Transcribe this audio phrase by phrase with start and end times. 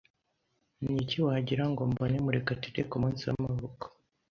[0.83, 3.85] Niki wagira ngo mbone Murekatete kumunsi w'amavuko?